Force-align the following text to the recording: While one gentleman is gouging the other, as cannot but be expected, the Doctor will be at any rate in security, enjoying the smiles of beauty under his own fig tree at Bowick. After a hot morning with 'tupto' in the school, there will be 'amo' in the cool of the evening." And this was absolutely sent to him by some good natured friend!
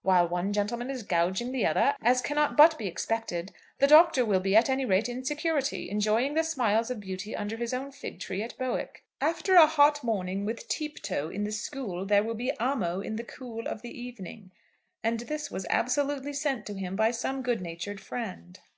While 0.00 0.26
one 0.28 0.54
gentleman 0.54 0.88
is 0.88 1.02
gouging 1.02 1.52
the 1.52 1.66
other, 1.66 1.94
as 2.00 2.22
cannot 2.22 2.56
but 2.56 2.78
be 2.78 2.86
expected, 2.86 3.52
the 3.78 3.86
Doctor 3.86 4.24
will 4.24 4.40
be 4.40 4.56
at 4.56 4.70
any 4.70 4.86
rate 4.86 5.06
in 5.06 5.22
security, 5.22 5.90
enjoying 5.90 6.32
the 6.32 6.42
smiles 6.44 6.90
of 6.90 6.98
beauty 6.98 7.36
under 7.36 7.58
his 7.58 7.74
own 7.74 7.92
fig 7.92 8.18
tree 8.18 8.42
at 8.42 8.56
Bowick. 8.56 9.04
After 9.20 9.54
a 9.54 9.66
hot 9.66 10.02
morning 10.02 10.46
with 10.46 10.66
'tupto' 10.66 11.28
in 11.28 11.44
the 11.44 11.52
school, 11.52 12.06
there 12.06 12.22
will 12.24 12.32
be 12.32 12.58
'amo' 12.58 13.00
in 13.00 13.16
the 13.16 13.22
cool 13.22 13.66
of 13.66 13.82
the 13.82 13.90
evening." 13.92 14.50
And 15.04 15.20
this 15.20 15.50
was 15.50 15.66
absolutely 15.68 16.32
sent 16.32 16.64
to 16.68 16.72
him 16.74 16.96
by 16.96 17.10
some 17.10 17.42
good 17.42 17.60
natured 17.60 18.00
friend! 18.00 18.58